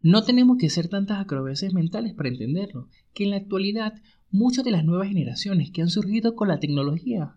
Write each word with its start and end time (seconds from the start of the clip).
No 0.00 0.22
tenemos 0.22 0.58
que 0.58 0.70
ser 0.70 0.88
tantas 0.88 1.18
acrobacias 1.18 1.74
mentales 1.74 2.14
para 2.14 2.28
entenderlo, 2.28 2.88
que 3.14 3.24
en 3.24 3.30
la 3.30 3.36
actualidad 3.36 3.94
muchas 4.30 4.64
de 4.64 4.70
las 4.70 4.84
nuevas 4.84 5.08
generaciones 5.08 5.70
que 5.70 5.82
han 5.82 5.90
surgido 5.90 6.36
con 6.36 6.48
la 6.48 6.60
tecnología 6.60 7.36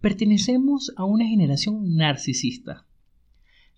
pertenecemos 0.00 0.92
a 0.96 1.04
una 1.04 1.26
generación 1.26 1.96
narcisista. 1.96 2.86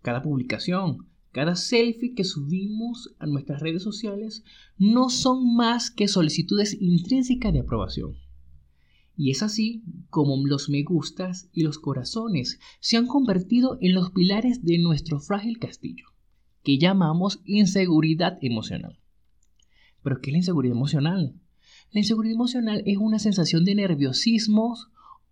Cada 0.03 0.23
publicación, 0.23 1.07
cada 1.31 1.55
selfie 1.55 2.15
que 2.15 2.25
subimos 2.25 3.15
a 3.19 3.27
nuestras 3.27 3.61
redes 3.61 3.83
sociales 3.83 4.43
no 4.79 5.11
son 5.11 5.55
más 5.55 5.91
que 5.91 6.09
solicitudes 6.09 6.77
intrínsecas 6.81 7.53
de 7.53 7.61
aprobación. 7.61 8.17
Y 9.17 9.31
es 9.31 9.43
así 9.43 9.85
como 10.11 10.37
los 10.47 10.69
me 10.69 10.83
gustas 10.83 11.49
y 11.53 11.63
los 11.63 11.79
corazones 11.79 12.59
se 12.81 12.97
han 12.97 13.07
convertido 13.07 13.79
en 13.81 13.95
los 13.95 14.11
pilares 14.11 14.65
de 14.65 14.79
nuestro 14.79 15.21
frágil 15.21 15.59
castillo, 15.59 16.07
que 16.65 16.79
llamamos 16.79 17.41
inseguridad 17.45 18.39
emocional. 18.41 18.99
¿Pero 20.03 20.21
qué 20.21 20.31
es 20.31 20.33
la 20.33 20.39
inseguridad 20.39 20.77
emocional? 20.77 21.35
La 21.93 22.01
inseguridad 22.01 22.35
emocional 22.35 22.83
es 22.87 22.99
una 22.99 23.21
sensación 23.21 23.65
de 23.65 23.77
nerviosismo 23.77 24.75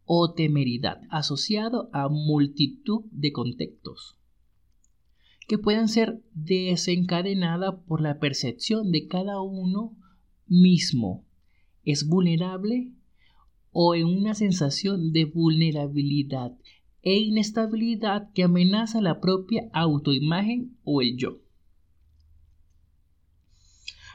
o 0.04 0.32
temeridad 0.34 1.00
asociado 1.10 1.90
a 1.92 2.08
multitud 2.08 3.02
de 3.10 3.32
contextos 3.32 4.16
que 5.48 5.58
puedan 5.58 5.88
ser 5.88 6.22
desencadenadas 6.32 7.74
por 7.86 8.00
la 8.00 8.18
percepción 8.18 8.90
de 8.90 9.06
cada 9.06 9.40
uno 9.40 9.96
mismo. 10.46 11.26
Es 11.84 12.06
vulnerable 12.06 12.92
o 13.70 13.94
en 13.94 14.06
una 14.06 14.34
sensación 14.34 15.12
de 15.12 15.24
vulnerabilidad 15.24 16.56
e 17.02 17.18
inestabilidad 17.18 18.30
que 18.32 18.44
amenaza 18.44 19.00
la 19.00 19.20
propia 19.20 19.68
autoimagen 19.72 20.76
o 20.84 21.02
el 21.02 21.16
yo. 21.16 21.40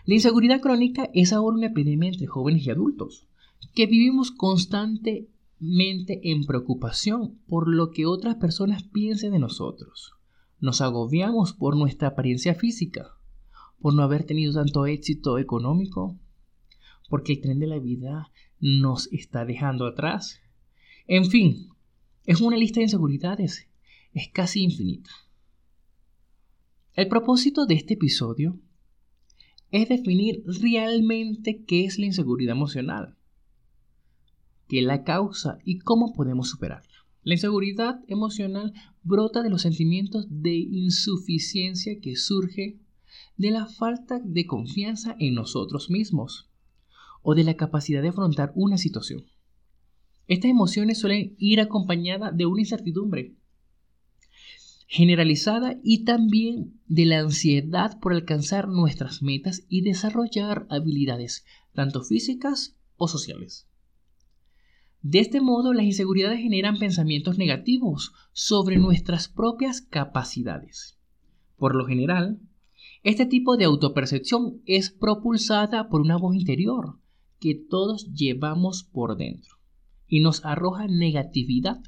La 0.05 0.15
inseguridad 0.15 0.61
crónica 0.61 1.09
es 1.13 1.33
ahora 1.33 1.57
una 1.57 1.67
epidemia 1.67 2.09
entre 2.09 2.27
jóvenes 2.27 2.65
y 2.65 2.69
adultos, 2.69 3.27
que 3.75 3.87
vivimos 3.87 4.31
constantemente 4.31 6.31
en 6.31 6.45
preocupación 6.45 7.39
por 7.47 7.67
lo 7.67 7.91
que 7.91 8.05
otras 8.05 8.35
personas 8.35 8.83
piensen 8.83 9.33
de 9.33 9.39
nosotros. 9.39 10.13
Nos 10.59 10.79
agobiamos 10.79 11.51
por 11.51 11.75
nuestra 11.75 12.09
apariencia 12.09 12.55
física, 12.55 13.09
por 13.81 13.93
no 13.93 14.01
haber 14.01 14.23
tenido 14.23 14.53
tanto 14.53 14.85
éxito 14.85 15.37
económico, 15.37 16.17
porque 17.09 17.33
el 17.33 17.41
tren 17.41 17.59
de 17.59 17.67
la 17.67 17.79
vida 17.79 18.31
nos 18.61 19.11
está 19.11 19.45
dejando 19.45 19.85
atrás. 19.85 20.39
En 21.05 21.25
fin, 21.25 21.69
es 22.27 22.41
una 22.41 22.57
lista 22.57 22.81
de 22.81 22.83
inseguridades, 22.83 23.67
es 24.13 24.27
casi 24.33 24.61
infinita. 24.61 25.09
El 26.93 27.07
propósito 27.07 27.65
de 27.65 27.75
este 27.75 27.93
episodio 27.93 28.59
es 29.71 29.87
definir 29.87 30.43
realmente 30.45 31.63
qué 31.63 31.85
es 31.85 31.97
la 31.97 32.05
inseguridad 32.05 32.55
emocional, 32.55 33.17
qué 34.67 34.81
la 34.81 35.05
causa 35.05 35.59
y 35.63 35.79
cómo 35.79 36.13
podemos 36.13 36.49
superarla. 36.49 36.91
La 37.23 37.35
inseguridad 37.35 38.01
emocional 38.07 38.73
brota 39.03 39.41
de 39.41 39.49
los 39.49 39.61
sentimientos 39.61 40.27
de 40.29 40.55
insuficiencia 40.55 41.99
que 42.01 42.17
surge 42.17 42.77
de 43.37 43.51
la 43.51 43.67
falta 43.67 44.19
de 44.19 44.45
confianza 44.45 45.15
en 45.17 45.33
nosotros 45.33 45.89
mismos 45.89 46.49
o 47.21 47.35
de 47.35 47.45
la 47.45 47.55
capacidad 47.55 48.01
de 48.01 48.09
afrontar 48.09 48.51
una 48.53 48.77
situación. 48.77 49.25
Estas 50.27 50.51
emociones 50.51 50.99
suelen 50.99 51.35
ir 51.37 51.61
acompañadas 51.61 52.35
de 52.35 52.45
una 52.45 52.61
incertidumbre 52.61 53.35
generalizada 54.87 55.77
y 55.83 56.05
también 56.05 56.79
de 56.87 57.05
la 57.05 57.19
ansiedad 57.19 57.99
por 57.99 58.13
alcanzar 58.13 58.69
nuestras 58.69 59.21
metas 59.21 59.65
y 59.67 59.81
desarrollar 59.81 60.65
habilidades, 60.69 61.45
tanto 61.73 62.03
físicas 62.03 62.77
o 62.95 63.09
sociales. 63.09 63.67
De 65.01 65.19
este 65.19 65.41
modo, 65.41 65.73
las 65.73 65.85
inseguridades 65.85 66.39
generan 66.39 66.79
pensamientos 66.79 67.37
negativos 67.37 68.13
sobre 68.31 68.77
nuestras 68.77 69.27
propias 69.27 69.81
capacidades. 69.81 70.97
Por 71.57 71.75
lo 71.75 71.85
general, 71.85 72.39
este 73.03 73.25
tipo 73.25 73.57
de 73.57 73.65
autopercepción 73.65 74.61
es 74.65 74.89
propulsada 74.89 75.89
por 75.89 76.01
una 76.01 76.17
voz 76.17 76.35
interior 76.35 76.97
que 77.39 77.55
todos 77.55 78.11
llevamos 78.13 78.83
por 78.83 79.17
dentro 79.17 79.56
y 80.07 80.21
nos 80.21 80.43
arroja 80.45 80.87
negatividad 80.87 81.81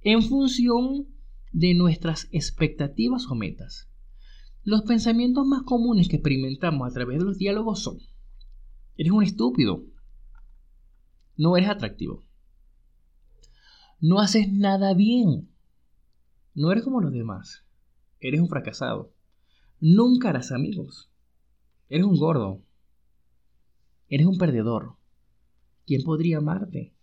en 0.00 0.22
función 0.22 1.06
de 1.52 1.74
nuestras 1.74 2.28
expectativas 2.32 3.26
o 3.26 3.34
metas. 3.34 3.88
Los 4.64 4.82
pensamientos 4.82 5.46
más 5.46 5.62
comunes 5.62 6.08
que 6.08 6.16
experimentamos 6.16 6.88
a 6.88 6.92
través 6.92 7.18
de 7.18 7.24
los 7.24 7.38
diálogos 7.38 7.80
son, 7.80 7.98
eres 8.96 9.12
un 9.12 9.22
estúpido, 9.22 9.84
no 11.36 11.56
eres 11.56 11.70
atractivo, 11.70 12.24
no 14.00 14.20
haces 14.20 14.52
nada 14.52 14.94
bien, 14.94 15.48
no 16.54 16.72
eres 16.72 16.84
como 16.84 17.00
los 17.00 17.12
demás, 17.12 17.64
eres 18.20 18.40
un 18.40 18.48
fracasado, 18.48 19.12
nunca 19.80 20.30
harás 20.30 20.52
amigos, 20.52 21.10
eres 21.88 22.04
un 22.04 22.16
gordo, 22.16 22.62
Eres 24.10 24.26
un 24.26 24.38
perdedor. 24.38 24.96
¿Quién 25.86 26.02
podría 26.02 26.38
amarte? 26.38 26.94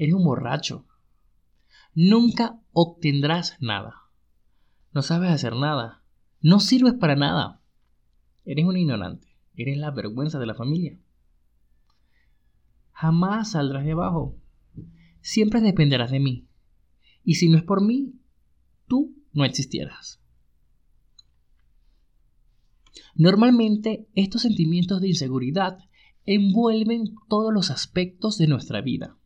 Eres 0.00 0.14
un 0.14 0.24
borracho. 0.24 0.86
Nunca 1.94 2.58
obtendrás 2.72 3.58
nada. 3.60 3.96
No 4.94 5.02
sabes 5.02 5.30
hacer 5.30 5.54
nada. 5.54 6.02
No 6.40 6.58
sirves 6.58 6.94
para 6.94 7.16
nada. 7.16 7.60
Eres 8.46 8.64
un 8.64 8.78
ignorante. 8.78 9.36
Eres 9.54 9.76
la 9.76 9.90
vergüenza 9.90 10.38
de 10.38 10.46
la 10.46 10.54
familia. 10.54 10.98
Jamás 12.92 13.50
saldrás 13.50 13.84
de 13.84 13.92
abajo. 13.92 14.38
Siempre 15.20 15.60
dependerás 15.60 16.10
de 16.10 16.20
mí. 16.20 16.48
Y 17.22 17.34
si 17.34 17.50
no 17.50 17.58
es 17.58 17.62
por 17.62 17.84
mí, 17.84 18.14
tú 18.88 19.14
no 19.34 19.44
existieras. 19.44 20.22
Normalmente 23.14 24.08
estos 24.14 24.40
sentimientos 24.40 25.02
de 25.02 25.08
inseguridad 25.08 25.78
envuelven 26.24 27.16
todos 27.28 27.52
los 27.52 27.70
aspectos 27.70 28.38
de 28.38 28.46
nuestra 28.46 28.80
vida. 28.80 29.19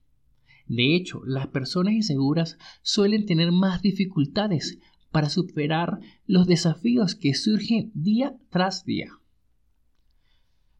De 0.67 0.97
hecho, 0.97 1.23
las 1.25 1.49
personas 1.49 1.95
inseguras 1.95 2.59
suelen 2.83 3.27
tener 3.27 3.53
más 3.53 3.83
dificultades 3.83 4.79
para 5.11 5.29
superar 5.29 6.01
los 6.27 6.47
desafíos 6.47 7.15
que 7.15 7.35
surgen 7.35 7.91
día 7.95 8.37
tras 8.51 8.85
día. 8.85 9.13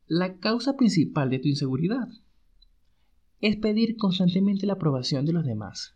La 0.07 0.39
causa 0.39 0.77
principal 0.77 1.31
de 1.31 1.39
tu 1.39 1.49
inseguridad 1.49 2.09
es 3.41 3.57
pedir 3.57 3.97
constantemente 3.97 4.67
la 4.67 4.75
aprobación 4.75 5.27
de 5.27 5.33
los 5.33 5.45
demás. 5.45 5.95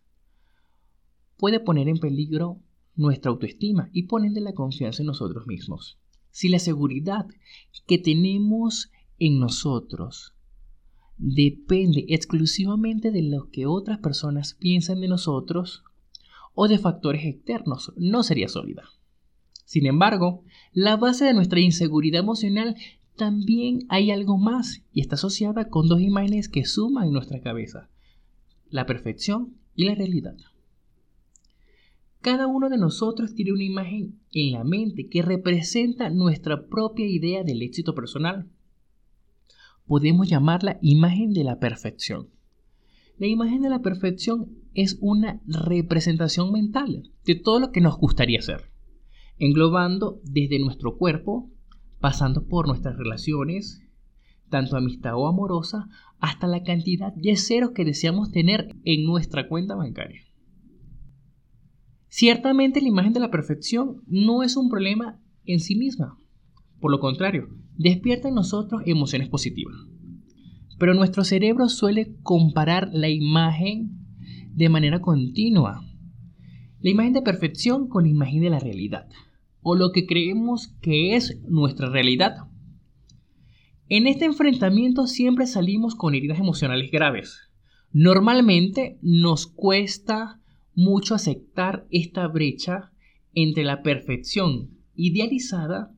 Puede 1.37 1.61
poner 1.61 1.89
en 1.89 1.99
peligro 1.99 2.61
nuestra 2.95 3.31
autoestima 3.31 3.91
y 3.93 4.05
poner 4.05 4.33
la 4.43 4.55
confianza 4.55 5.03
en 5.03 5.07
nosotros 5.07 5.47
mismos 5.47 5.99
si 6.31 6.49
la 6.49 6.59
seguridad 6.59 7.27
que 7.87 7.99
tenemos 7.99 8.91
en 9.19 9.41
nosotros 9.41 10.35
depende 11.19 12.07
exclusivamente 12.09 13.11
de 13.11 13.23
lo 13.23 13.51
que 13.51 13.67
otras 13.67 13.99
personas 13.99 14.55
piensan 14.55 15.01
de 15.01 15.09
nosotros 15.09 15.85
o 16.55 16.69
de 16.69 16.79
factores 16.79 17.25
externos, 17.25 17.93
no 17.97 18.23
sería 18.23 18.49
sólida. 18.49 18.85
Sin 19.65 19.87
embargo, 19.87 20.45
la 20.73 20.97
base 20.97 21.25
de 21.25 21.35
nuestra 21.35 21.61
inseguridad 21.61 22.21
emocional 22.21 22.77
también 23.17 23.81
hay 23.89 24.11
algo 24.11 24.39
más 24.39 24.83
y 24.93 25.01
está 25.01 25.17
asociada 25.17 25.69
con 25.69 25.89
dos 25.89 26.01
imágenes 26.01 26.49
que 26.49 26.65
suman 26.65 27.09
en 27.09 27.13
nuestra 27.13 27.41
cabeza, 27.41 27.91
la 28.71 28.87
perfección 28.87 29.55
y 29.75 29.85
la 29.85 29.95
realidad. 29.95 30.37
Cada 32.21 32.47
uno 32.47 32.69
de 32.69 32.79
nosotros 32.79 33.35
tiene 33.35 33.53
una 33.53 33.65
imagen 33.65 34.19
en 34.33 34.53
la 34.53 34.65
mente 34.65 35.09
que 35.09 35.23
representa 35.23 36.11
nuestra 36.11 36.67
propia 36.67 37.07
idea 37.07 37.45
del 37.45 37.63
éxito 37.63 37.95
personal. 37.95 38.49
Podemos 39.89 40.29
llamarla 40.29 40.79
imagen 40.83 41.33
de 41.33 41.45
la 41.45 41.59
perfección. 41.59 42.29
La 43.17 43.27
imagen 43.27 43.63
de 43.63 43.71
la 43.71 43.81
perfección 43.81 44.51
es 44.75 44.99
una 45.01 45.41
representación 45.47 46.53
mental 46.53 47.11
de 47.25 47.35
todo 47.35 47.59
lo 47.59 47.73
que 47.73 47.81
nos 47.81 47.97
gustaría 47.97 48.43
ser, 48.43 48.71
englobando 49.39 50.21
desde 50.23 50.61
nuestro 50.61 50.99
cuerpo, 50.99 51.51
pasando 52.01 52.47
por 52.47 52.69
nuestras 52.69 52.99
relaciones, 52.99 53.83
tanto 54.51 54.77
amistad 54.77 55.15
o 55.17 55.27
amorosa, 55.27 55.89
hasta 56.21 56.47
la 56.47 56.63
cantidad 56.63 57.13
de 57.15 57.37
ceros 57.37 57.71
que 57.71 57.87
deseamos 57.87 58.31
tener 58.31 58.77
en 58.85 59.05
nuestra 59.05 59.49
cuenta 59.49 59.75
bancaria. 59.75 60.21
Ciertamente 62.09 62.83
la 62.83 62.89
imagen 62.89 63.15
de 63.15 63.21
la 63.21 63.31
perfección 63.31 64.03
no 64.07 64.43
es 64.43 64.57
un 64.57 64.69
problema 64.69 65.19
en 65.45 65.61
sí 65.61 65.77
misma. 65.77 66.19
Por 66.79 66.91
lo 66.91 67.01
contrario, 67.01 67.49
despierta 67.79 68.29
en 68.29 68.35
nosotros 68.35 68.83
emociones 68.85 69.29
positivas. 69.29 69.75
Pero 70.79 70.95
nuestro 70.95 71.25
cerebro 71.25 71.69
suele 71.69 72.15
comparar 72.23 72.91
la 72.93 73.09
imagen 73.09 73.99
de 74.53 74.69
manera 74.69 75.01
continua. 75.01 75.85
La 76.81 76.91
imagen 76.91 77.13
de 77.13 77.23
perfección 77.23 77.89
con 77.89 78.05
la 78.05 78.11
imagen 78.11 78.41
de 78.41 78.51
la 78.51 78.59
realidad. 78.59 79.09
o 79.61 79.75
lo 79.75 79.91
que 79.91 80.07
creemos 80.07 80.69
que 80.81 81.17
es 81.17 81.43
nuestra 81.49 81.91
realidad. 81.91 82.49
En 83.89 84.07
este 84.07 84.25
enfrentamiento 84.25 85.07
siempre 85.07 85.47
salimos 85.47 85.95
con 85.97 86.15
heridas 86.15 86.39
emocionales 86.39 86.91
graves. 86.91 87.51
Normalmente 87.93 88.99
nos 89.03 89.47
cuesta 89.49 90.41
mucho 90.75 91.15
aceptar 91.15 91.87
esta 91.91 92.29
brecha 92.29 92.93
entre 93.35 93.65
la 93.65 93.83
perfección 93.83 94.71
idealizada 94.95 95.93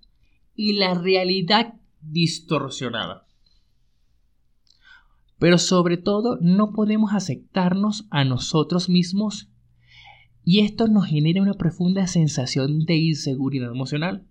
y 0.55 0.75
la 0.75 0.95
realidad 0.95 1.75
distorsionada. 2.01 3.27
Pero 5.39 5.59
sobre 5.59 5.97
todo 5.97 6.39
no 6.41 6.73
podemos 6.73 7.13
aceptarnos 7.15 8.07
a 8.11 8.25
nosotros 8.25 8.89
mismos 8.89 9.51
y 10.45 10.61
esto 10.61 10.89
nos 10.89 11.07
genera 11.07 11.43
una 11.43 11.55
profunda 11.55 12.07
sensación 12.07 12.85
de 12.85 12.97
inseguridad 12.97 13.71
emocional. 13.71 14.27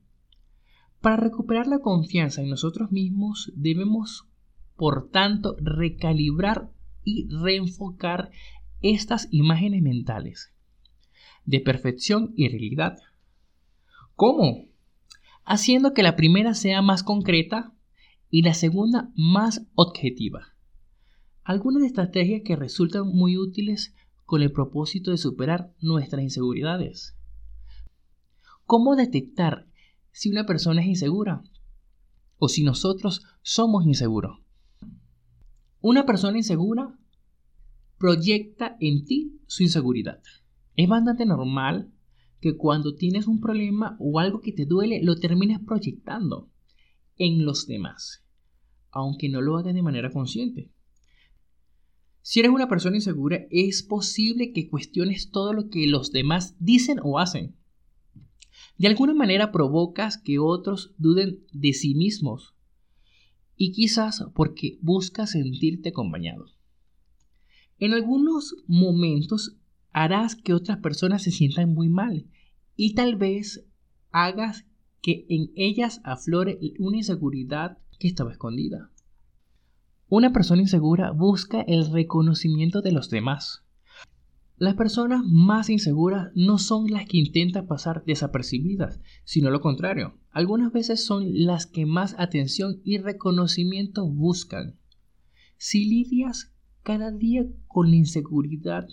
Para 1.01 1.17
recuperar 1.17 1.67
la 1.67 1.79
confianza 1.79 2.41
en 2.41 2.49
nosotros 2.49 2.91
mismos 2.91 3.51
debemos, 3.55 4.27
por 4.75 5.09
tanto, 5.09 5.55
recalibrar 5.59 6.71
y 7.03 7.27
reenfocar 7.29 8.31
estas 8.81 9.27
imágenes 9.31 9.81
mentales 9.81 10.53
de 11.45 11.59
perfección 11.59 12.33
y 12.35 12.47
realidad. 12.49 12.99
¿Cómo? 14.15 14.68
Haciendo 15.51 15.95
que 15.95 16.03
la 16.03 16.15
primera 16.15 16.53
sea 16.53 16.83
más 16.83 17.01
concreta 17.01 17.73
y 18.29 18.43
la 18.43 18.53
segunda 18.53 19.11
más 19.15 19.65
objetiva. 19.73 20.53
Algunas 21.43 21.81
estrategias 21.81 22.43
que 22.45 22.55
resultan 22.55 23.07
muy 23.07 23.35
útiles 23.35 23.95
con 24.27 24.43
el 24.43 24.51
propósito 24.51 25.09
de 25.09 25.17
superar 25.17 25.73
nuestras 25.81 26.21
inseguridades. 26.21 27.17
¿Cómo 28.65 28.95
detectar 28.95 29.65
si 30.11 30.29
una 30.29 30.45
persona 30.45 30.81
es 30.81 30.87
insegura 30.87 31.41
o 32.37 32.47
si 32.47 32.63
nosotros 32.63 33.23
somos 33.41 33.87
inseguros? 33.87 34.37
Una 35.81 36.05
persona 36.05 36.37
insegura 36.37 36.95
proyecta 37.97 38.77
en 38.79 39.03
ti 39.03 39.41
su 39.47 39.63
inseguridad. 39.63 40.21
Es 40.75 40.87
bastante 40.87 41.25
normal 41.25 41.91
que 42.39 42.55
cuando 42.55 42.95
tienes 42.95 43.27
un 43.27 43.41
problema 43.41 43.97
o 43.99 44.19
algo 44.19 44.41
que 44.41 44.53
te 44.53 44.65
duele, 44.65 45.01
lo 45.03 45.17
termines 45.19 45.59
proyectando 45.59 46.49
en 47.17 47.45
los 47.45 47.67
demás, 47.67 48.23
aunque 48.91 49.29
no 49.29 49.41
lo 49.41 49.57
hagas 49.57 49.73
de 49.73 49.81
manera 49.81 50.09
consciente. 50.09 50.71
Si 52.21 52.39
eres 52.39 52.51
una 52.51 52.69
persona 52.69 52.95
insegura, 52.95 53.45
es 53.49 53.83
posible 53.83 54.53
que 54.53 54.69
cuestiones 54.69 55.31
todo 55.31 55.53
lo 55.53 55.69
que 55.69 55.87
los 55.87 56.11
demás 56.11 56.55
dicen 56.59 56.99
o 57.03 57.19
hacen. 57.19 57.55
De 58.77 58.87
alguna 58.87 59.13
manera 59.13 59.51
provocas 59.51 60.17
que 60.17 60.39
otros 60.39 60.93
duden 60.97 61.43
de 61.51 61.73
sí 61.73 61.95
mismos 61.95 62.55
y 63.55 63.73
quizás 63.73 64.23
porque 64.33 64.77
buscas 64.81 65.31
sentirte 65.31 65.89
acompañado. 65.89 66.45
En 67.77 67.93
algunos 67.93 68.55
momentos 68.67 69.58
harás 69.91 70.35
que 70.35 70.53
otras 70.53 70.77
personas 70.77 71.23
se 71.23 71.31
sientan 71.31 71.73
muy 71.73 71.89
mal 71.89 72.27
y 72.75 72.93
tal 72.95 73.15
vez 73.15 73.65
hagas 74.11 74.65
que 75.01 75.25
en 75.29 75.51
ellas 75.55 76.01
aflore 76.03 76.59
una 76.79 76.97
inseguridad 76.97 77.77
que 77.99 78.07
estaba 78.07 78.31
escondida. 78.31 78.91
Una 80.07 80.33
persona 80.33 80.61
insegura 80.61 81.11
busca 81.11 81.61
el 81.61 81.91
reconocimiento 81.91 82.81
de 82.81 82.91
los 82.91 83.09
demás. 83.09 83.63
Las 84.57 84.75
personas 84.75 85.23
más 85.23 85.69
inseguras 85.69 86.31
no 86.35 86.57
son 86.57 86.87
las 86.91 87.05
que 87.05 87.17
intentan 87.17 87.67
pasar 87.67 88.03
desapercibidas, 88.05 88.99
sino 89.23 89.51
lo 89.51 89.61
contrario. 89.61 90.17
Algunas 90.31 90.73
veces 90.73 91.05
son 91.05 91.45
las 91.45 91.65
que 91.65 91.85
más 91.85 92.15
atención 92.17 92.81
y 92.83 92.97
reconocimiento 92.97 94.05
buscan. 94.05 94.77
Si 95.57 95.85
lidias 95.85 96.51
cada 96.83 97.11
día 97.11 97.45
con 97.67 97.89
la 97.89 97.97
inseguridad, 97.97 98.87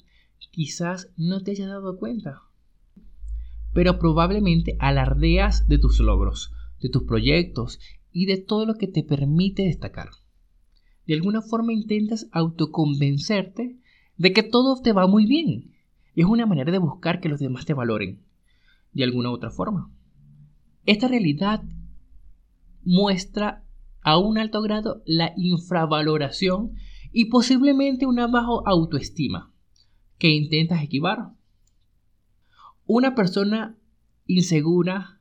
quizás 0.51 1.11
no 1.17 1.43
te 1.43 1.53
hayas 1.53 1.69
dado 1.69 1.99
cuenta. 1.99 2.43
Pero 3.73 3.99
probablemente 3.99 4.77
alardeas 4.79 5.69
de 5.69 5.79
tus 5.79 6.01
logros, 6.01 6.53
de 6.81 6.89
tus 6.89 7.03
proyectos 7.03 7.79
y 8.13 8.27
de 8.27 8.39
todo 8.39 8.65
lo 8.65 8.75
que 8.75 8.89
te 8.89 9.03
permite 9.03 9.65
destacar. 9.65 10.11
De 11.07 11.15
alguna 11.15 11.43
forma 11.43 11.73
intentas 11.73 12.29
autoconvencerte 12.33 13.77
de 14.17 14.33
que 14.33 14.43
todo 14.43 14.81
te 14.81 14.93
va 14.93 15.07
muy 15.07 15.27
bien. 15.27 15.75
Y 16.15 16.23
es 16.23 16.27
una 16.27 16.47
manera 16.47 16.73
de 16.73 16.79
buscar 16.79 17.21
que 17.21 17.29
los 17.29 17.41
demás 17.41 17.67
te 17.67 17.75
valoren. 17.75 18.23
De 18.93 19.05
alguna 19.05 19.31
otra 19.31 19.51
forma. 19.51 19.91
Esta 20.87 21.09
realidad 21.09 21.63
muestra 22.83 23.63
a 24.01 24.17
un 24.17 24.39
alto 24.39 24.63
grado 24.63 25.03
la 25.05 25.35
infravaloración 25.37 26.73
y 27.13 27.27
posiblemente 27.27 28.07
una 28.07 28.27
baja 28.27 28.53
autoestima 28.65 29.53
que 30.19 30.29
intentas 30.29 30.83
esquivar. 30.83 31.33
Una 32.87 33.15
persona 33.15 33.77
insegura 34.27 35.21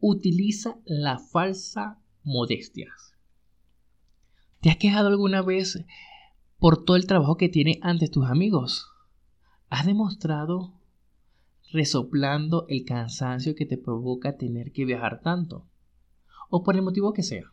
utiliza 0.00 0.78
la 0.84 1.18
falsa 1.18 1.98
modestia. 2.22 2.92
¿Te 4.60 4.70
has 4.70 4.76
quejado 4.76 5.08
alguna 5.08 5.42
vez 5.42 5.84
por 6.58 6.84
todo 6.84 6.96
el 6.96 7.06
trabajo 7.06 7.36
que 7.36 7.48
tiene 7.48 7.78
ante 7.82 8.08
tus 8.08 8.26
amigos? 8.26 8.90
¿Has 9.68 9.84
demostrado 9.84 10.72
resoplando 11.72 12.66
el 12.68 12.84
cansancio 12.84 13.54
que 13.54 13.66
te 13.66 13.76
provoca 13.76 14.36
tener 14.36 14.72
que 14.72 14.84
viajar 14.84 15.20
tanto? 15.20 15.66
O 16.48 16.62
por 16.62 16.76
el 16.76 16.82
motivo 16.82 17.12
que 17.12 17.22
sea. 17.22 17.52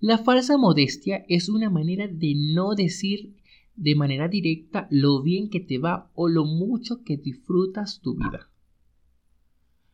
La 0.00 0.18
falsa 0.18 0.58
modestia 0.58 1.24
es 1.28 1.48
una 1.48 1.70
manera 1.70 2.06
de 2.06 2.34
no 2.36 2.74
decir 2.74 3.37
de 3.78 3.94
manera 3.94 4.28
directa 4.28 4.88
lo 4.90 5.22
bien 5.22 5.48
que 5.48 5.60
te 5.60 5.78
va 5.78 6.10
o 6.14 6.28
lo 6.28 6.44
mucho 6.44 7.04
que 7.04 7.16
disfrutas 7.16 8.00
tu 8.00 8.16
vida. 8.16 8.50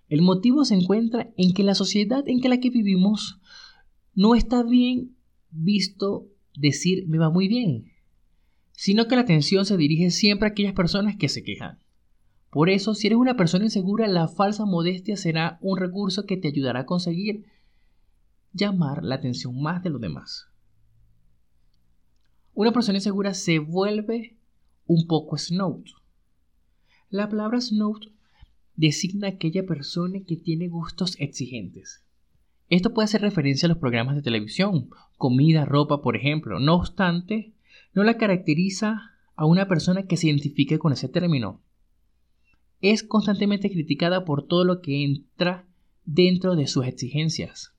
El 0.09 0.23
motivo 0.23 0.65
se 0.65 0.75
encuentra 0.75 1.33
en 1.37 1.53
que 1.53 1.63
la 1.63 1.75
sociedad 1.75 2.25
en 2.27 2.41
la 2.49 2.61
que 2.61 2.71
vivimos 2.71 3.41
no 4.15 4.35
está 4.35 4.63
bien 4.63 5.17
visto 5.51 6.29
decir 6.57 7.07
me 7.09 7.19
va 7.19 7.31
muy 7.31 7.47
bien, 7.47 7.93
sino 8.73 9.07
que 9.07 9.17
la 9.17 9.23
atención 9.23 9.67
se 9.67 9.77
dirige 9.77 10.11
siempre 10.11 10.49
a 10.49 10.53
aquellas 10.53 10.73
personas 10.73 11.17
que 11.17 11.29
se 11.29 11.43
quejan. 11.43 11.79
Por 12.51 12.71
eso, 12.71 12.95
si 12.95 13.09
eres 13.09 13.19
una 13.19 13.37
persona 13.37 13.65
insegura, 13.65 14.07
la 14.07 14.29
falsa 14.29 14.65
modestia 14.65 15.17
será 15.17 15.59
un 15.61 15.77
recurso 15.77 16.25
que 16.25 16.37
te 16.37 16.49
ayudará 16.49 16.81
a 16.81 16.87
conseguir 16.87 17.45
llamar 18.53 19.05
la 19.05 19.17
atención 19.17 19.61
más 19.61 19.83
de 19.83 19.91
los 19.91 20.01
demás. 20.01 20.54
Una 22.55 22.71
persona 22.71 22.99
insegura 22.99 23.35
se 23.35 23.59
vuelve 23.59 24.37
un 24.87 25.09
poco 25.09 25.37
snout. 25.37 25.89
La 27.11 27.29
palabra 27.29 27.61
snout 27.61 28.13
designa 28.77 29.27
a 29.27 29.31
aquella 29.31 29.67
persona 29.67 30.21
que 30.25 30.37
tiene 30.37 30.69
gustos 30.69 31.17
exigentes. 31.19 32.05
Esto 32.69 32.95
puede 32.95 33.07
hacer 33.07 33.23
referencia 33.23 33.67
a 33.67 33.71
los 33.71 33.79
programas 33.79 34.15
de 34.15 34.23
televisión, 34.23 34.89
comida, 35.17 35.65
ropa, 35.65 36.01
por 36.01 36.15
ejemplo. 36.15 36.61
No 36.61 36.77
obstante, 36.77 37.55
no 37.93 38.05
la 38.05 38.19
caracteriza 38.19 39.11
a 39.35 39.47
una 39.47 39.67
persona 39.67 40.05
que 40.05 40.17
se 40.17 40.29
identifique 40.29 40.79
con 40.79 40.93
ese 40.93 41.09
término. 41.09 41.61
Es 42.81 43.03
constantemente 43.03 43.69
criticada 43.69 44.25
por 44.25 44.47
todo 44.47 44.65
lo 44.65 44.81
que 44.81 45.03
entra 45.03 45.67
dentro 46.05 46.55
de 46.55 46.69
sus 46.69 46.87
exigencias. 46.87 47.75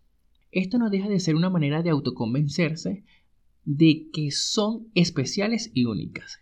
Esto 0.51 0.79
no 0.79 0.89
deja 0.89 1.08
de 1.08 1.20
ser 1.22 1.36
una 1.36 1.50
manera 1.50 1.82
de 1.82 1.91
autoconvencerse 1.91 3.05
de 3.65 4.10
que 4.13 4.31
son 4.31 4.88
especiales 4.93 5.72
y 5.74 5.86
únicas. 5.86 6.39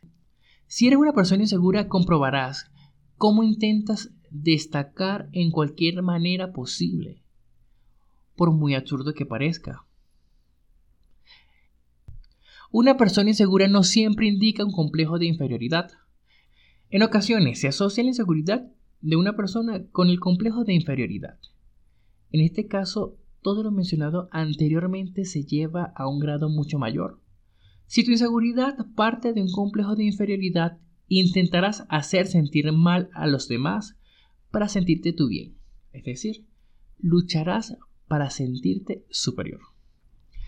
Si 0.68 0.88
eres 0.88 1.00
una 1.00 1.14
persona 1.14 1.44
insegura, 1.44 1.88
comprobarás 1.88 2.70
cómo 3.18 3.44
intentas 3.44 4.12
destacar 4.30 5.30
en 5.32 5.52
cualquier 5.52 6.02
manera 6.02 6.52
posible, 6.52 7.24
por 8.36 8.52
muy 8.52 8.76
absurdo 8.76 9.14
que 9.14 9.26
parezca. 9.26 9.86
Una 12.72 12.98
persona 12.98 13.30
insegura 13.30 13.68
no 13.68 13.84
siempre 13.84 14.28
indica 14.28 14.66
un 14.66 14.72
complejo 14.72 15.20
de 15.20 15.28
inferioridad. 15.28 15.92
En 16.90 17.04
ocasiones 17.04 17.60
se 17.60 17.68
asocia 17.68 18.04
la 18.04 18.10
inseguridad 18.10 18.68
de 19.02 19.16
una 19.16 19.36
persona 19.36 19.86
con 19.92 20.10
el 20.10 20.20
complejo 20.20 20.64
de 20.64 20.74
inferioridad. 20.74 21.38
En 22.32 22.42
este 22.42 22.68
caso, 22.68 23.16
todo 23.44 23.62
lo 23.62 23.72
mencionado 23.72 24.30
anteriormente 24.32 25.26
se 25.26 25.44
lleva 25.44 25.94
a 25.96 26.08
un 26.08 26.20
grado 26.20 26.50
mucho 26.50 26.80
mayor. 26.80 27.20
Si 27.86 28.04
tu 28.04 28.12
inseguridad 28.12 28.76
parte 28.96 29.34
de 29.34 29.42
un 29.42 29.52
complejo 29.52 29.96
de 29.96 30.06
inferioridad, 30.06 30.80
intentarás 31.08 31.86
hacer 31.90 32.26
sentir 32.26 32.72
mal 32.72 33.10
a 33.14 33.28
los 33.28 33.48
demás 33.48 33.96
para 34.50 34.68
sentirte 34.68 35.14
tú 35.14 35.28
bien. 35.28 35.56
Es 35.92 36.04
decir, 36.04 36.46
lucharás 36.98 37.78
para 38.08 38.30
sentirte 38.30 39.06
superior. 39.10 39.60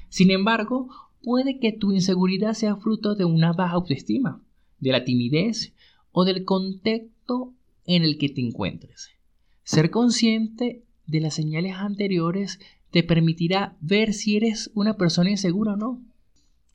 Sin 0.10 0.32
embargo, 0.32 0.90
puede 1.22 1.60
que 1.60 1.72
tu 1.72 1.92
inseguridad 1.92 2.54
sea 2.54 2.78
fruto 2.78 3.16
de 3.16 3.26
una 3.26 3.54
baja 3.54 3.74
autoestima, 3.74 4.42
de 4.80 4.92
la 4.92 5.04
timidez 5.04 5.74
o 6.12 6.26
del 6.26 6.46
contexto 6.46 7.54
en 7.86 8.04
el 8.04 8.18
que 8.18 8.30
te 8.30 8.42
encuentres. 8.42 9.10
Ser 9.64 9.90
consciente 9.90 10.84
de 11.08 11.20
las 11.20 11.36
señales 11.36 11.74
anteriores 11.76 12.60
te 12.96 13.04
permitirá 13.04 13.76
ver 13.82 14.14
si 14.14 14.38
eres 14.38 14.72
una 14.74 14.96
persona 14.96 15.30
insegura 15.30 15.74
o 15.74 15.76
no. 15.76 16.02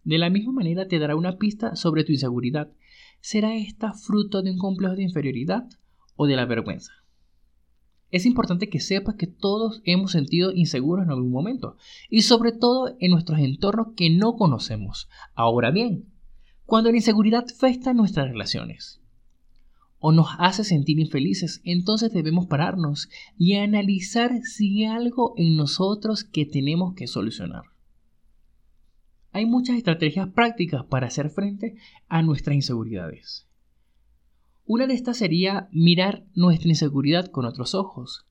De 0.05 0.19
la 0.19 0.29
misma 0.29 0.53
manera 0.53 0.87
te 0.87 0.99
dará 0.99 1.17
una 1.17 1.39
pista 1.39 1.77
sobre 1.77 2.05
tu 2.05 2.13
inseguridad. 2.13 2.71
¿Será 3.23 3.57
esta 3.57 3.95
fruto 3.95 4.43
de 4.43 4.51
un 4.51 4.59
complejo 4.59 4.97
de 4.97 5.03
inferioridad 5.03 5.67
o 6.17 6.27
de 6.27 6.37
la 6.37 6.45
vergüenza? 6.45 6.93
Es 8.11 8.27
importante 8.27 8.69
que 8.69 8.81
sepas 8.81 9.15
que 9.15 9.29
todos 9.29 9.81
hemos 9.87 10.13
sentido 10.13 10.53
inseguros 10.53 11.07
en 11.07 11.11
algún 11.11 11.31
momento 11.31 11.79
y 12.11 12.21
sobre 12.21 12.53
todo 12.53 12.95
en 13.01 13.13
nuestros 13.13 13.39
entornos 13.39 13.95
que 13.97 14.11
no 14.11 14.35
conocemos. 14.35 15.09
Ahora 15.35 15.71
bien, 15.71 16.05
cuando 16.67 16.91
la 16.91 16.99
inseguridad 16.99 17.47
afecta 17.49 17.95
nuestras 17.95 18.29
relaciones 18.29 19.00
o 20.01 20.13
nos 20.13 20.29
hace 20.39 20.65
sentir 20.65 20.99
infelices, 20.99 21.61
entonces 21.63 22.13
debemos 22.13 22.47
pararnos 22.47 23.09
y 23.39 23.55
analizar 23.55 24.41
si 24.43 24.85
hay 24.85 24.93
algo 24.93 25.35
en 25.37 25.57
nosotros 25.57 26.25
que 26.25 26.47
tenemos 26.47 26.95
que 26.95 27.07
solucionar. 27.07 27.65
Hay 29.33 29.47
muchas 29.47 29.77
estrategias 29.77 30.29
prácticas 30.31 30.85
para 30.87 31.07
hacer 31.07 31.31
frente 31.31 31.77
a 32.09 32.23
nuestras 32.23 32.57
inseguridades. 32.57 33.47
Una 34.65 34.87
de 34.87 34.95
estas 34.95 35.19
sería 35.19 35.69
mirar 35.73 36.25
nuestra 36.35 36.69
inseguridad 36.69 37.27
con 37.27 37.45
otros 37.45 37.75
ojos. 37.75 38.27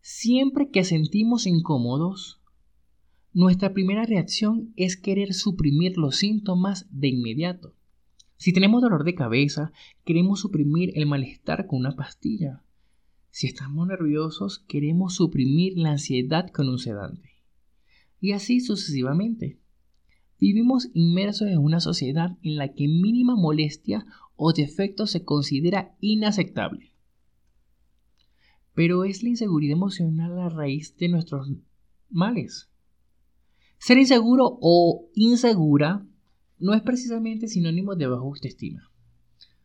Siempre 0.00 0.70
que 0.70 0.84
sentimos 0.84 1.46
incómodos, 1.46 2.40
nuestra 3.32 3.72
primera 3.72 4.04
reacción 4.04 4.72
es 4.76 4.96
querer 4.96 5.32
suprimir 5.32 5.96
los 5.96 6.16
síntomas 6.16 6.86
de 6.90 7.08
inmediato. 7.08 7.74
Si 8.42 8.52
tenemos 8.52 8.82
dolor 8.82 9.04
de 9.04 9.14
cabeza, 9.14 9.70
queremos 10.04 10.40
suprimir 10.40 10.90
el 10.96 11.06
malestar 11.06 11.68
con 11.68 11.78
una 11.78 11.94
pastilla. 11.94 12.64
Si 13.30 13.46
estamos 13.46 13.86
nerviosos, 13.86 14.58
queremos 14.66 15.14
suprimir 15.14 15.78
la 15.78 15.92
ansiedad 15.92 16.50
con 16.50 16.68
un 16.68 16.80
sedante. 16.80 17.40
Y 18.18 18.32
así 18.32 18.58
sucesivamente. 18.58 19.60
Vivimos 20.40 20.88
inmersos 20.92 21.46
en 21.46 21.58
una 21.58 21.78
sociedad 21.78 22.36
en 22.42 22.56
la 22.56 22.74
que 22.74 22.88
mínima 22.88 23.36
molestia 23.36 24.06
o 24.34 24.52
defecto 24.52 25.06
se 25.06 25.24
considera 25.24 25.94
inaceptable. 26.00 26.94
Pero 28.74 29.04
es 29.04 29.22
la 29.22 29.28
inseguridad 29.28 29.76
emocional 29.76 30.34
la 30.34 30.48
raíz 30.48 30.96
de 30.96 31.08
nuestros 31.10 31.48
males. 32.10 32.68
Ser 33.78 33.98
inseguro 33.98 34.58
o 34.60 35.08
insegura 35.14 36.08
no 36.62 36.74
es 36.74 36.82
precisamente 36.82 37.48
sinónimo 37.48 37.96
de 37.96 38.06
baja 38.06 38.22
autoestima. 38.22 38.88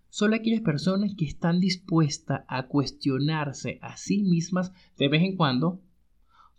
Solo 0.10 0.36
aquellas 0.36 0.62
personas 0.62 1.14
que 1.16 1.26
están 1.26 1.60
dispuestas 1.60 2.42
a 2.48 2.68
cuestionarse 2.68 3.78
a 3.84 3.98
sí 3.98 4.24
mismas 4.24 4.72
de 4.98 5.08
vez 5.08 5.22
en 5.22 5.36
cuando 5.36 5.80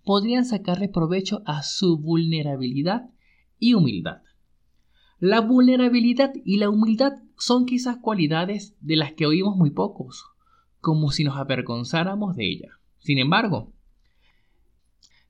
podrían 0.05 0.45
sacarle 0.45 0.89
provecho 0.89 1.43
a 1.45 1.65
su 1.65 1.99
vulnerabilidad 1.99 3.11
y 3.59 3.75
humildad. 3.75 4.23
La 5.19 5.41
vulnerabilidad 5.41 6.33
y 6.45 6.59
la 6.59 6.71
humildad 6.71 7.15
son 7.37 7.67
quizás 7.67 7.97
cualidades 7.97 8.77
de 8.81 8.95
las 8.95 9.15
que 9.15 9.27
oímos 9.27 9.57
muy 9.57 9.71
pocos, 9.71 10.25
como 10.81 11.11
si 11.11 11.25
nos 11.25 11.37
avergonzáramos 11.37 12.37
de 12.37 12.49
ellas. 12.49 12.71
Sin 12.99 13.19
embargo, 13.19 13.73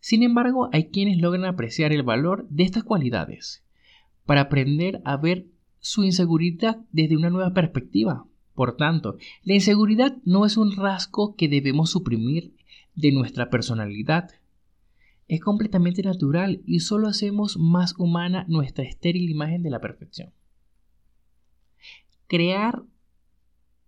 sin 0.01 0.23
embargo, 0.23 0.69
hay 0.71 0.91
quienes 0.91 1.17
logran 1.17 1.47
apreciar 1.47 1.93
el 1.93 2.03
valor 2.03 2.47
de 2.51 2.65
estas 2.65 2.85
cualidades 2.85 3.65
para 4.29 4.43
aprender 4.43 5.01
a 5.07 5.17
ver 5.17 5.47
su 5.81 6.05
inseguridad 6.05 6.85
desde 6.93 7.17
una 7.17 7.31
nueva 7.31 7.55
perspectiva. 7.55 8.27
Por 8.55 8.77
tanto, 8.77 9.17
la 9.43 9.55
inseguridad 9.55 10.19
no 10.27 10.45
es 10.45 10.59
un 10.59 10.77
rasgo 10.77 11.35
que 11.35 11.49
debemos 11.49 11.89
suprimir 11.89 12.55
de 12.95 13.11
nuestra 13.11 13.49
personalidad, 13.49 14.29
es 15.29 15.41
completamente 15.41 16.03
natural 16.03 16.61
y 16.67 16.81
solo 16.81 17.09
hacemos 17.09 17.57
más 17.57 17.95
humana 17.97 18.45
nuestra 18.49 18.85
estéril 18.85 19.31
imagen 19.31 19.63
de 19.63 19.71
la 19.71 19.81
perfección. 19.81 20.35
Crear 22.27 22.83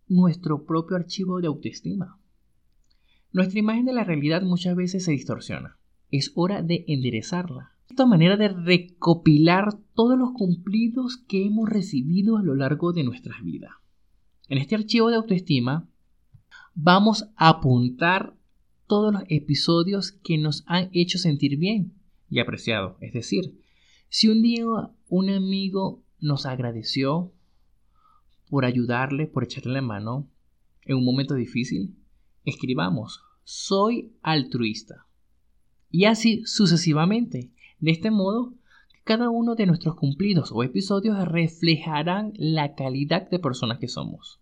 nuestro 0.09 0.65
propio 0.65 0.97
archivo 0.97 1.43
de 1.43 1.49
autoestima. 1.49 2.19
Nuestra 3.31 3.59
imagen 3.59 3.85
de 3.85 3.93
la 3.93 4.05
realidad 4.05 4.41
muchas 4.41 4.75
veces 4.75 5.05
se 5.05 5.13
distorsiona. 5.13 5.77
Es 6.11 6.33
hora 6.35 6.63
de 6.63 6.87
enderezarla. 6.89 7.75
Esta 7.91 8.07
manera 8.07 8.37
de 8.37 8.49
recopilar 8.49 9.77
todos 10.00 10.19
los 10.19 10.33
cumplidos 10.33 11.19
que 11.28 11.45
hemos 11.45 11.69
recibido 11.69 12.38
a 12.38 12.42
lo 12.42 12.54
largo 12.54 12.95
de 12.95 13.04
nuestras 13.04 13.45
vidas. 13.45 13.73
En 14.49 14.57
este 14.57 14.75
archivo 14.75 15.11
de 15.11 15.16
autoestima 15.16 15.90
vamos 16.75 17.28
a 17.37 17.50
apuntar 17.50 18.35
todos 18.87 19.12
los 19.12 19.25
episodios 19.28 20.12
que 20.12 20.38
nos 20.38 20.64
han 20.66 20.88
hecho 20.95 21.19
sentir 21.19 21.59
bien 21.59 21.92
y 22.30 22.40
apreciado. 22.40 22.97
Es 23.02 23.12
decir, 23.12 23.61
si 24.09 24.28
un 24.28 24.40
día 24.40 24.64
un 25.11 25.28
amigo 25.28 26.02
nos 26.19 26.47
agradeció 26.47 27.35
por 28.49 28.64
ayudarle, 28.64 29.26
por 29.26 29.45
echarle 29.45 29.75
la 29.75 29.83
mano 29.83 30.26
en 30.87 30.97
un 30.97 31.04
momento 31.04 31.35
difícil, 31.35 31.95
escribamos, 32.47 33.21
soy 33.45 34.14
altruista. 34.23 35.04
Y 35.90 36.07
así 36.07 36.42
sucesivamente. 36.47 37.50
De 37.80 37.90
este 37.90 38.11
modo, 38.11 38.54
cada 39.11 39.29
uno 39.29 39.57
de 39.57 39.67
nuestros 39.67 39.97
cumplidos 39.97 40.52
o 40.52 40.62
episodios 40.62 41.19
reflejarán 41.26 42.33
la 42.37 42.76
calidad 42.76 43.29
de 43.29 43.40
personas 43.40 43.81
que 43.81 43.88
somos. 43.88 44.38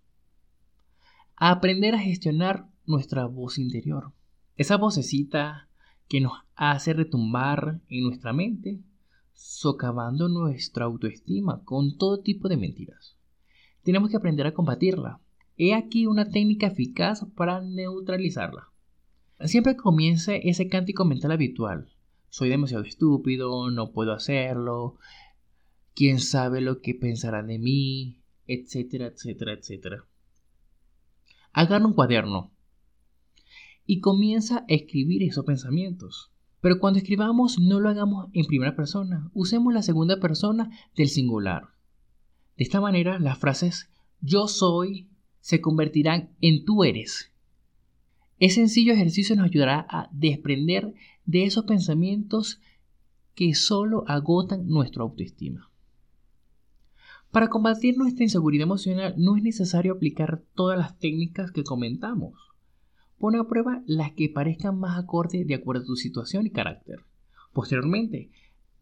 aprender 1.37 1.95
a 1.95 1.99
gestionar 1.99 2.69
nuestra 2.85 3.25
voz 3.25 3.57
interior. 3.57 4.13
Esa 4.57 4.77
vocecita 4.77 5.71
que 6.07 6.21
nos 6.21 6.33
hace 6.55 6.93
retumbar 6.93 7.81
en 7.89 8.05
nuestra 8.05 8.35
mente, 8.35 8.83
socavando 9.33 10.29
nuestra 10.29 10.85
autoestima 10.85 11.65
con 11.65 11.97
todo 11.97 12.21
tipo 12.21 12.51
de 12.51 12.59
mentiras. 12.59 13.17
Tenemos 13.83 14.11
que 14.11 14.19
aprender 14.19 14.47
a 14.47 14.53
combatirla. 14.53 15.19
He 15.57 15.73
aquí 15.73 16.07
una 16.07 16.29
técnica 16.29 16.67
eficaz 16.67 17.25
para 17.35 17.63
neutralizarla. 17.63 18.69
Siempre 19.47 19.77
comience 19.77 20.47
ese 20.47 20.69
cántico 20.69 21.07
mental 21.07 21.33
habitual. 21.33 21.89
Soy 22.29 22.49
demasiado 22.49 22.85
estúpido, 22.85 23.71
no 23.71 23.93
puedo 23.93 24.13
hacerlo, 24.13 24.99
quién 25.95 26.21
sabe 26.21 26.61
lo 26.61 26.81
que 26.81 26.95
pensarán 26.95 27.49
de 27.49 27.59
mí, 27.59 28.23
etcétera, 28.47 29.07
etcétera, 29.07 29.53
etcétera. 29.55 30.05
Hagan 31.53 31.87
un 31.87 31.95
cuaderno, 31.95 32.53
y 33.89 34.01
comienza 34.01 34.59
a 34.59 34.65
escribir 34.69 35.23
esos 35.23 35.47
pensamientos. 35.47 36.31
Pero 36.61 36.79
cuando 36.79 36.99
escribamos 36.99 37.59
no 37.59 37.81
lo 37.81 37.89
hagamos 37.89 38.27
en 38.35 38.45
primera 38.45 38.77
persona, 38.77 39.31
usemos 39.33 39.73
la 39.73 39.83
segunda 39.83 40.21
persona 40.21 40.71
del 40.95 41.09
singular. 41.09 41.69
De 42.59 42.65
esta 42.65 42.83
manera 42.83 43.19
las 43.19 43.39
frases 43.39 43.91
yo 44.21 44.47
soy 44.47 45.09
se 45.41 45.63
convertirán 45.63 46.37
en 46.43 46.67
tú 46.67 46.85
eres. 46.85 47.33
Ese 48.39 48.57
sencillo 48.57 48.93
ejercicio 48.93 49.35
nos 49.35 49.47
ayudará 49.47 49.87
a 49.89 50.09
desprender 50.13 50.95
de 51.25 51.45
esos 51.45 51.65
pensamientos 51.65 52.61
que 53.35 53.55
solo 53.55 54.05
agotan 54.07 54.69
nuestra 54.69 55.03
autoestima. 55.03 55.71
Para 57.31 57.49
combatir 57.49 57.99
nuestra 57.99 58.25
inseguridad 58.25 58.63
emocional 58.63 59.15
no 59.19 59.37
es 59.37 59.43
necesario 59.43 59.93
aplicar 59.93 60.43
todas 60.55 60.79
las 60.79 60.99
técnicas 60.99 61.51
que 61.51 61.65
comentamos. 61.65 62.35
Pone 63.19 63.39
a 63.39 63.45
prueba 63.45 63.83
las 63.87 64.13
que 64.13 64.29
parezcan 64.29 64.79
más 64.79 64.99
acordes 64.99 65.47
de 65.47 65.55
acuerdo 65.55 65.83
a 65.83 65.87
tu 65.87 65.97
situación 65.97 66.47
y 66.47 66.51
carácter. 66.51 67.05
Posteriormente, 67.53 68.31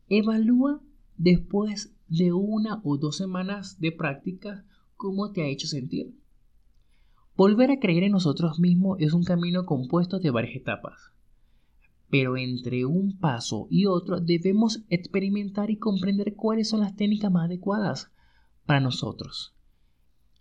evalúa 0.09 0.81
después 1.17 1.95
de 2.09 2.33
una 2.33 2.81
o 2.85 2.99
dos 2.99 3.17
semanas 3.17 3.81
de 3.81 3.91
práctica 3.91 4.65
cómo 4.97 5.33
te 5.33 5.43
ha 5.43 5.49
hecho 5.49 5.67
sentir. 5.67 6.15
Volver 7.37 7.71
a 7.71 7.79
creer 7.79 8.05
en 8.05 8.13
nosotros 8.13 8.59
mismos 8.59 8.97
es 8.99 9.13
un 9.13 9.23
camino 9.23 9.67
compuesto 9.67 10.19
de 10.19 10.31
varias 10.31 10.57
etapas. 10.57 11.13
Pero 12.09 12.39
entre 12.39 12.87
un 12.87 13.19
paso 13.19 13.67
y 13.69 13.85
otro 13.85 14.21
debemos 14.21 14.85
experimentar 14.89 15.71
y 15.71 15.77
comprender 15.77 16.35
cuáles 16.35 16.71
son 16.71 16.81
las 16.81 16.97
técnicas 16.97 17.31
más 17.31 17.45
adecuadas 17.45 18.11
para 18.65 18.81
nosotros. 18.81 19.55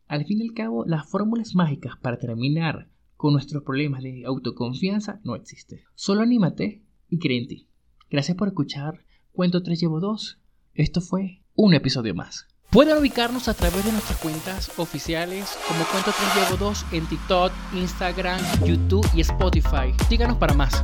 Al 0.07 0.23
fin 0.23 0.39
y 0.39 0.47
al 0.47 0.53
cabo, 0.53 0.85
las 0.85 1.09
fórmulas 1.09 1.53
mágicas 1.53 1.97
para 2.01 2.17
terminar 2.17 2.87
con 3.17 3.33
nuestros 3.33 3.63
problemas 3.63 4.01
de 4.01 4.23
autoconfianza 4.25 5.19
no 5.25 5.35
existe. 5.35 5.83
Solo 5.95 6.21
anímate 6.21 6.81
y 7.09 7.19
cree 7.19 7.39
en 7.39 7.47
ti. 7.47 7.67
Gracias 8.09 8.37
por 8.37 8.47
escuchar 8.47 9.03
Cuento 9.33 9.63
3 9.63 9.81
Llevo 9.81 9.99
2. 9.99 10.39
Esto 10.75 11.01
fue 11.01 11.41
un 11.55 11.73
episodio 11.73 12.15
más. 12.15 12.47
Pueden 12.69 12.97
ubicarnos 12.97 13.47
a 13.47 13.53
través 13.53 13.85
de 13.85 13.91
nuestras 13.91 14.19
cuentas 14.19 14.71
oficiales 14.77 15.57
como 15.67 15.85
Cuento 15.85 16.11
3 16.35 16.49
Llevo 16.49 16.57
2 16.57 16.85
en 16.91 17.05
TikTok, 17.07 17.51
Instagram, 17.73 18.41
YouTube 18.65 19.07
y 19.13 19.21
Spotify. 19.21 19.93
Síganos 20.09 20.37
para 20.37 20.53
más. 20.53 20.83